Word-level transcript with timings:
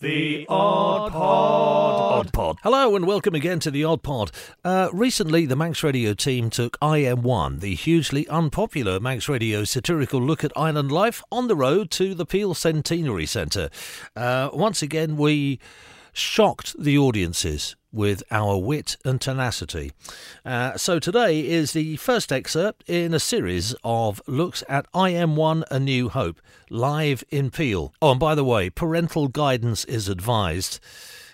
The 0.00 0.46
Odd 0.48 1.10
Pod. 1.10 2.26
Odd 2.26 2.32
Pod. 2.32 2.58
Hello 2.62 2.94
and 2.94 3.04
welcome 3.04 3.34
again 3.34 3.58
to 3.58 3.70
the 3.72 3.82
Odd 3.82 4.04
Pod. 4.04 4.30
Uh, 4.64 4.88
recently, 4.92 5.44
the 5.44 5.56
Manx 5.56 5.82
Radio 5.82 6.14
team 6.14 6.50
took 6.50 6.78
IM1, 6.78 7.58
the 7.58 7.74
hugely 7.74 8.28
unpopular 8.28 9.00
Manx 9.00 9.28
Radio 9.28 9.64
satirical 9.64 10.22
look 10.22 10.44
at 10.44 10.56
island 10.56 10.92
life, 10.92 11.20
on 11.32 11.48
the 11.48 11.56
road 11.56 11.90
to 11.90 12.14
the 12.14 12.24
Peel 12.24 12.54
Centenary 12.54 13.26
Centre. 13.26 13.70
Uh, 14.14 14.50
once 14.52 14.82
again, 14.82 15.16
we 15.16 15.58
shocked 16.12 16.80
the 16.80 16.96
audiences 16.96 17.74
with 17.98 18.22
our 18.30 18.56
wit 18.56 18.96
and 19.04 19.20
tenacity. 19.20 19.90
Uh, 20.44 20.76
so 20.76 21.00
today 21.00 21.44
is 21.44 21.72
the 21.72 21.96
first 21.96 22.32
excerpt 22.32 22.88
in 22.88 23.12
a 23.12 23.18
series 23.18 23.74
of 23.82 24.22
looks 24.28 24.62
at 24.68 24.90
IM1 24.92 25.64
A 25.68 25.80
New 25.80 26.08
Hope, 26.08 26.40
live 26.70 27.24
in 27.30 27.50
Peel. 27.50 27.92
Oh, 28.00 28.12
and 28.12 28.20
by 28.20 28.36
the 28.36 28.44
way, 28.44 28.70
parental 28.70 29.26
guidance 29.26 29.84
is 29.84 30.08
advised. 30.08 30.78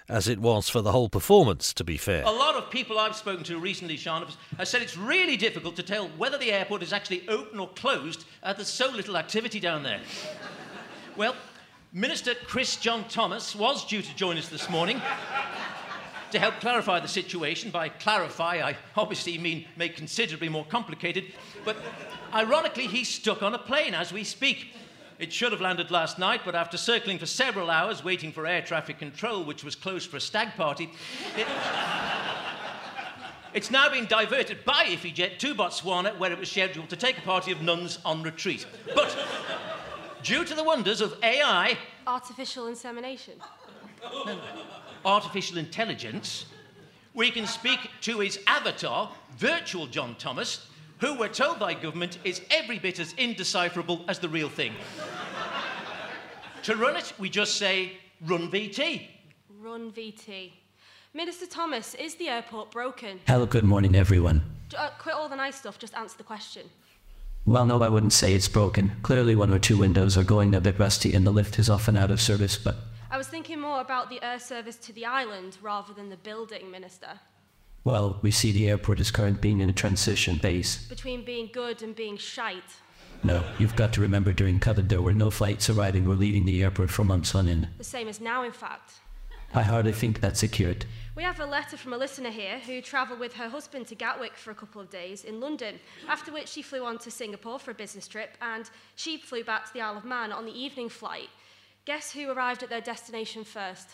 As 0.06 0.28
it 0.28 0.38
was 0.38 0.68
for 0.68 0.82
the 0.82 0.92
whole 0.92 1.08
performance, 1.08 1.72
to 1.72 1.82
be 1.82 1.96
fair. 1.96 2.24
A 2.24 2.30
lot 2.30 2.56
of 2.56 2.70
people 2.70 2.98
I've 2.98 3.16
spoken 3.16 3.42
to 3.44 3.58
recently, 3.58 3.96
Sean, 3.96 4.26
have 4.58 4.68
said 4.68 4.82
it's 4.82 4.98
really 4.98 5.38
difficult 5.38 5.76
to 5.76 5.82
tell 5.82 6.08
whether 6.18 6.36
the 6.36 6.52
airport 6.52 6.82
is 6.82 6.92
actually 6.92 7.26
open 7.26 7.58
or 7.58 7.68
closed. 7.68 8.26
Uh, 8.42 8.52
there's 8.52 8.68
so 8.68 8.90
little 8.90 9.16
activity 9.16 9.60
down 9.60 9.82
there. 9.82 10.00
well, 11.16 11.34
Minister 11.92 12.34
Chris 12.46 12.76
John 12.76 13.04
Thomas 13.08 13.54
was 13.54 13.86
due 13.86 14.02
to 14.02 14.16
join 14.16 14.36
us 14.36 14.48
this 14.48 14.68
morning 14.68 15.00
to 16.34 16.40
help 16.40 16.58
clarify 16.60 16.98
the 16.98 17.08
situation. 17.08 17.70
By 17.70 17.88
clarify, 17.88 18.56
I 18.56 18.76
obviously 18.96 19.38
mean 19.38 19.66
make 19.76 19.96
considerably 19.96 20.48
more 20.48 20.64
complicated. 20.64 21.32
But 21.64 21.76
ironically, 22.34 22.88
he's 22.88 23.08
stuck 23.08 23.42
on 23.42 23.54
a 23.54 23.58
plane 23.58 23.94
as 23.94 24.12
we 24.12 24.24
speak. 24.24 24.74
It 25.20 25.32
should 25.32 25.52
have 25.52 25.60
landed 25.60 25.92
last 25.92 26.18
night, 26.18 26.40
but 26.44 26.56
after 26.56 26.76
circling 26.76 27.20
for 27.20 27.26
several 27.26 27.70
hours 27.70 28.02
waiting 28.02 28.32
for 28.32 28.48
air 28.48 28.62
traffic 28.62 28.98
control, 28.98 29.44
which 29.44 29.62
was 29.62 29.76
closed 29.76 30.10
for 30.10 30.16
a 30.16 30.20
stag 30.20 30.56
party, 30.56 30.90
it, 31.36 31.46
it's 33.54 33.70
now 33.70 33.88
been 33.88 34.06
diverted 34.06 34.64
by 34.64 34.86
IFIJet 34.86 35.38
to 35.38 35.54
Botswana, 35.54 36.18
where 36.18 36.32
it 36.32 36.38
was 36.38 36.50
scheduled 36.50 36.90
to 36.90 36.96
take 36.96 37.16
a 37.16 37.22
party 37.22 37.52
of 37.52 37.62
nuns 37.62 38.00
on 38.04 38.24
retreat. 38.24 38.66
But 38.92 39.16
due 40.24 40.44
to 40.44 40.54
the 40.54 40.64
wonders 40.64 41.00
of 41.00 41.16
AI, 41.22 41.78
Artificial 42.08 42.66
insemination. 42.66 43.34
artificial 45.04 45.58
intelligence, 45.58 46.46
we 47.14 47.30
can 47.30 47.46
speak 47.46 47.78
to 48.02 48.20
his 48.20 48.38
avatar, 48.46 49.10
virtual 49.36 49.86
John 49.86 50.16
Thomas, 50.16 50.66
who 50.98 51.18
we're 51.18 51.28
told 51.28 51.58
by 51.58 51.74
government 51.74 52.18
is 52.24 52.40
every 52.50 52.78
bit 52.78 52.98
as 52.98 53.12
indecipherable 53.14 54.04
as 54.08 54.18
the 54.18 54.28
real 54.28 54.48
thing. 54.48 54.72
to 56.62 56.76
run 56.76 56.96
it, 56.96 57.12
we 57.18 57.28
just 57.28 57.56
say, 57.56 57.92
run 58.26 58.50
VT. 58.50 59.06
Run 59.60 59.92
VT. 59.92 60.52
Minister 61.12 61.46
Thomas, 61.46 61.94
is 61.94 62.16
the 62.16 62.28
airport 62.28 62.70
broken? 62.70 63.20
Hello, 63.26 63.46
good 63.46 63.64
morning, 63.64 63.94
everyone. 63.94 64.42
Uh, 64.76 64.90
quit 64.98 65.14
all 65.14 65.28
the 65.28 65.36
nice 65.36 65.56
stuff, 65.56 65.78
just 65.78 65.94
answer 65.94 66.16
the 66.16 66.24
question. 66.24 66.68
Well, 67.46 67.66
no, 67.66 67.80
I 67.82 67.88
wouldn't 67.88 68.14
say 68.14 68.34
it's 68.34 68.48
broken. 68.48 68.92
Clearly, 69.02 69.36
one 69.36 69.52
or 69.52 69.58
two 69.58 69.76
windows 69.76 70.16
are 70.16 70.24
going 70.24 70.54
a 70.54 70.60
bit 70.60 70.78
rusty, 70.78 71.12
and 71.12 71.26
the 71.26 71.30
lift 71.30 71.58
is 71.58 71.68
often 71.68 71.96
out 71.96 72.10
of 72.10 72.20
service, 72.20 72.56
but 72.56 72.76
I 73.10 73.16
was 73.16 73.28
thinking 73.28 73.60
more 73.60 73.80
about 73.80 74.10
the 74.10 74.22
air 74.22 74.38
service 74.38 74.76
to 74.76 74.92
the 74.92 75.06
island 75.06 75.58
rather 75.62 75.92
than 75.92 76.08
the 76.10 76.16
building, 76.16 76.70
Minister. 76.70 77.20
well, 77.84 78.18
we 78.22 78.30
see 78.30 78.50
the 78.50 78.68
airport 78.68 78.98
is 79.00 79.10
currently 79.10 79.40
being 79.40 79.60
in 79.60 79.68
a 79.68 79.72
transition 79.72 80.38
phase. 80.38 80.86
Between 80.88 81.24
being 81.24 81.50
good 81.52 81.82
and 81.82 81.94
being 81.94 82.16
shite. 82.16 82.80
No, 83.22 83.42
you've 83.58 83.76
got 83.76 83.92
to 83.94 84.00
remember 84.00 84.32
during 84.32 84.58
COVID 84.60 84.88
there 84.88 85.02
were 85.02 85.12
no 85.12 85.30
flights 85.30 85.70
arriving 85.70 86.06
or 86.06 86.14
leaving 86.14 86.44
the 86.44 86.62
airport 86.62 86.90
for 86.90 87.04
months 87.04 87.34
on 87.34 87.48
end. 87.48 87.68
The 87.78 87.84
same 87.84 88.08
as 88.08 88.20
now, 88.20 88.42
in 88.42 88.52
fact. 88.52 88.94
I 89.54 89.62
hardly 89.62 89.92
think 89.92 90.20
that's 90.20 90.40
secured. 90.40 90.84
We 91.14 91.22
have 91.22 91.38
a 91.38 91.46
letter 91.46 91.76
from 91.76 91.92
a 91.92 91.96
listener 91.96 92.30
here 92.30 92.58
who 92.58 92.80
travelled 92.82 93.20
with 93.20 93.34
her 93.34 93.48
husband 93.48 93.86
to 93.86 93.94
Gatwick 93.94 94.34
for 94.36 94.50
a 94.50 94.54
couple 94.54 94.80
of 94.80 94.90
days 94.90 95.22
in 95.22 95.38
London, 95.40 95.78
after 96.08 96.32
which 96.32 96.48
she 96.48 96.60
flew 96.60 96.84
on 96.84 96.98
to 96.98 97.10
Singapore 97.10 97.60
for 97.60 97.70
a 97.70 97.74
business 97.74 98.08
trip 98.08 98.36
and 98.42 98.68
she 98.96 99.16
flew 99.16 99.44
back 99.44 99.66
to 99.66 99.72
the 99.72 99.80
Isle 99.80 99.96
of 99.96 100.04
Man 100.04 100.32
on 100.32 100.44
the 100.44 100.58
evening 100.58 100.88
flight. 100.88 101.28
Guess 101.84 102.12
who 102.12 102.30
arrived 102.30 102.62
at 102.62 102.70
their 102.70 102.80
destination 102.80 103.44
first? 103.44 103.90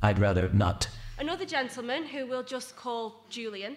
I'd 0.00 0.20
rather 0.20 0.48
not. 0.50 0.88
Another 1.18 1.44
gentleman, 1.44 2.04
who 2.04 2.24
we'll 2.24 2.44
just 2.44 2.76
call 2.76 3.24
Julian, 3.30 3.76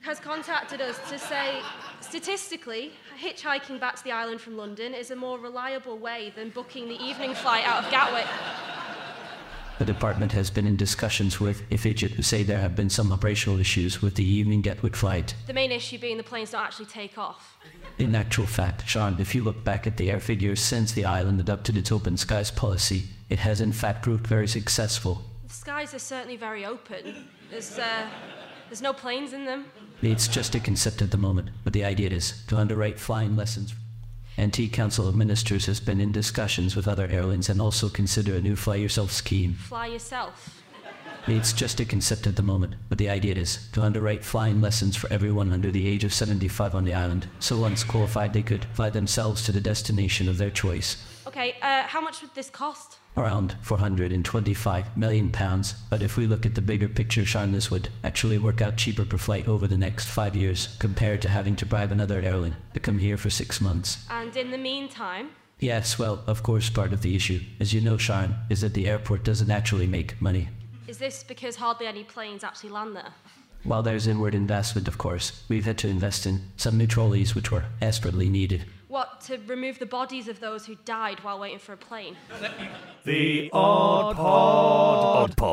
has 0.00 0.18
contacted 0.18 0.80
us 0.80 0.98
to 1.10 1.18
say 1.18 1.60
statistically, 2.00 2.92
hitchhiking 3.20 3.78
back 3.78 3.96
to 3.96 4.04
the 4.04 4.12
island 4.12 4.40
from 4.40 4.56
London 4.56 4.94
is 4.94 5.10
a 5.10 5.16
more 5.16 5.38
reliable 5.38 5.98
way 5.98 6.32
than 6.34 6.48
booking 6.48 6.88
the 6.88 7.00
evening 7.02 7.34
flight 7.34 7.66
out 7.66 7.84
of 7.84 7.90
Gatwick. 7.90 8.26
The 9.82 9.92
department 9.92 10.30
has 10.30 10.48
been 10.48 10.64
in 10.64 10.76
discussions 10.76 11.40
with 11.40 11.68
who 11.68 12.22
say 12.22 12.44
there 12.44 12.60
have 12.60 12.76
been 12.76 12.88
some 12.88 13.10
operational 13.10 13.58
issues 13.58 14.00
with 14.00 14.14
the 14.14 14.24
evening 14.24 14.62
Gatwick 14.62 14.94
flight. 14.94 15.34
The 15.48 15.52
main 15.52 15.72
issue 15.72 15.98
being 15.98 16.18
the 16.18 16.22
planes 16.22 16.52
don't 16.52 16.62
actually 16.62 16.86
take 16.86 17.18
off. 17.18 17.58
In 17.98 18.14
actual 18.14 18.46
fact, 18.46 18.88
Sean, 18.88 19.16
if 19.18 19.34
you 19.34 19.42
look 19.42 19.64
back 19.64 19.88
at 19.88 19.96
the 19.96 20.08
air 20.08 20.20
figures 20.20 20.60
since 20.60 20.92
the 20.92 21.04
island 21.04 21.40
adopted 21.40 21.76
its 21.76 21.90
open 21.90 22.16
skies 22.16 22.48
policy, 22.48 23.08
it 23.28 23.40
has 23.40 23.60
in 23.60 23.72
fact 23.72 24.04
proved 24.04 24.24
very 24.24 24.46
successful. 24.46 25.24
The 25.48 25.52
skies 25.52 25.94
are 25.94 25.98
certainly 25.98 26.36
very 26.36 26.64
open. 26.64 27.28
There's, 27.50 27.76
uh, 27.76 28.06
there's 28.68 28.82
no 28.82 28.92
planes 28.92 29.32
in 29.32 29.44
them. 29.44 29.64
It's 30.00 30.28
just 30.28 30.54
a 30.54 30.60
concept 30.60 31.02
at 31.02 31.10
the 31.10 31.18
moment, 31.18 31.50
but 31.64 31.72
the 31.72 31.84
idea 31.84 32.10
is 32.10 32.44
to 32.46 32.56
underwrite 32.56 33.00
flying 33.00 33.34
lessons. 33.34 33.74
NT 34.40 34.72
Council 34.72 35.08
of 35.08 35.14
Ministers 35.14 35.66
has 35.66 35.80
been 35.80 36.00
in 36.00 36.12
discussions 36.12 36.74
with 36.74 36.88
other 36.88 37.06
airlines 37.06 37.48
and 37.48 37.60
also 37.60 37.88
consider 37.88 38.34
a 38.34 38.40
new 38.40 38.56
fly 38.56 38.76
yourself 38.76 39.10
scheme. 39.12 39.54
Fly 39.54 39.86
yourself. 39.86 40.61
It's 41.28 41.52
just 41.52 41.78
a 41.78 41.84
concept 41.84 42.26
at 42.26 42.34
the 42.34 42.42
moment, 42.42 42.74
but 42.88 42.98
the 42.98 43.08
idea 43.08 43.36
is 43.36 43.68
to 43.72 43.82
underwrite 43.82 44.24
flying 44.24 44.60
lessons 44.60 44.96
for 44.96 45.10
everyone 45.12 45.52
under 45.52 45.70
the 45.70 45.86
age 45.86 46.02
of 46.02 46.12
75 46.12 46.74
on 46.74 46.84
the 46.84 46.94
island, 46.94 47.28
so 47.38 47.56
once 47.60 47.84
qualified 47.84 48.32
they 48.32 48.42
could 48.42 48.64
fly 48.72 48.90
themselves 48.90 49.44
to 49.44 49.52
the 49.52 49.60
destination 49.60 50.28
of 50.28 50.36
their 50.36 50.50
choice. 50.50 50.96
Okay, 51.24 51.54
uh, 51.62 51.84
how 51.84 52.00
much 52.00 52.22
would 52.22 52.34
this 52.34 52.50
cost? 52.50 52.98
Around 53.16 53.54
425 53.62 54.96
million 54.96 55.30
pounds, 55.30 55.74
but 55.90 56.02
if 56.02 56.16
we 56.16 56.26
look 56.26 56.44
at 56.44 56.56
the 56.56 56.60
bigger 56.60 56.88
picture, 56.88 57.24
Sean, 57.24 57.52
this 57.52 57.70
would 57.70 57.88
actually 58.02 58.38
work 58.38 58.60
out 58.60 58.76
cheaper 58.76 59.04
per 59.04 59.16
flight 59.16 59.46
over 59.46 59.68
the 59.68 59.76
next 59.76 60.06
five 60.06 60.34
years 60.34 60.76
compared 60.80 61.22
to 61.22 61.28
having 61.28 61.54
to 61.56 61.66
bribe 61.66 61.92
another 61.92 62.20
airline 62.20 62.56
to 62.74 62.80
come 62.80 62.98
here 62.98 63.16
for 63.16 63.30
six 63.30 63.60
months. 63.60 64.04
And 64.10 64.36
in 64.36 64.50
the 64.50 64.58
meantime, 64.58 65.30
Yes, 65.60 65.96
well, 65.96 66.24
of 66.26 66.42
course, 66.42 66.68
part 66.68 66.92
of 66.92 67.02
the 67.02 67.14
issue, 67.14 67.38
as 67.60 67.72
you 67.72 67.80
know, 67.80 67.96
Sharon, 67.96 68.34
is 68.50 68.62
that 68.62 68.74
the 68.74 68.88
airport 68.88 69.22
doesn't 69.22 69.52
actually 69.52 69.86
make 69.86 70.20
money. 70.20 70.48
Is 70.86 70.98
this 70.98 71.22
because 71.22 71.56
hardly 71.56 71.86
any 71.86 72.04
planes 72.04 72.44
actually 72.44 72.70
land 72.70 72.96
there? 72.96 73.12
While 73.64 73.82
there's 73.82 74.08
inward 74.08 74.34
investment, 74.34 74.88
of 74.88 74.98
course, 74.98 75.44
we've 75.48 75.64
had 75.64 75.78
to 75.78 75.88
invest 75.88 76.26
in 76.26 76.50
some 76.56 76.76
new 76.76 76.86
trolleys 76.86 77.34
which 77.34 77.52
were 77.52 77.64
desperately 77.80 78.28
needed. 78.28 78.64
What, 78.88 79.20
to 79.22 79.38
remove 79.46 79.78
the 79.78 79.86
bodies 79.86 80.26
of 80.28 80.40
those 80.40 80.66
who 80.66 80.74
died 80.84 81.20
while 81.20 81.38
waiting 81.38 81.60
for 81.60 81.72
a 81.72 81.76
plane? 81.76 82.16
The 83.04 83.48
Odd 83.52 84.16
Pod. 84.16 84.24
Odd 84.26 85.36
Pod. 85.36 85.50